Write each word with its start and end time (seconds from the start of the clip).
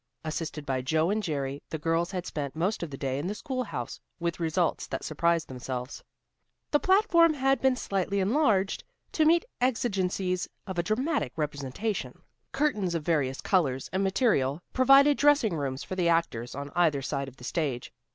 Assisted 0.23 0.65
by 0.65 0.81
Joe 0.81 1.11
and 1.11 1.21
Jerry, 1.21 1.61
the 1.69 1.77
girls 1.77 2.09
had 2.09 2.25
spent 2.25 2.55
most 2.55 2.81
of 2.81 2.89
the 2.89 2.97
day 2.97 3.19
in 3.19 3.27
the 3.27 3.35
schoolhouse, 3.35 3.99
with 4.19 4.39
results 4.39 4.87
that 4.87 5.03
surprised 5.03 5.47
themselves. 5.47 6.03
The 6.71 6.79
platform 6.79 7.35
had 7.35 7.61
been 7.61 7.75
slightly 7.75 8.19
enlarged, 8.19 8.83
to 9.11 9.25
meet 9.25 9.43
the 9.59 9.65
exigencies 9.67 10.49
of 10.65 10.79
a 10.79 10.83
dramatic 10.83 11.33
representation. 11.35 12.19
Curtains 12.51 12.95
of 12.95 13.03
various 13.03 13.41
colors 13.41 13.91
and 13.93 14.03
material 14.03 14.63
provided 14.73 15.17
dressing 15.19 15.53
rooms 15.53 15.83
for 15.83 15.95
the 15.95 16.09
actors, 16.09 16.55
on 16.55 16.71
either 16.73 17.03
side 17.03 17.27
of 17.27 17.37
the 17.37 17.43
stage. 17.43 17.93